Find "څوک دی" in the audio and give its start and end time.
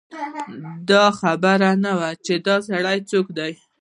3.09-3.51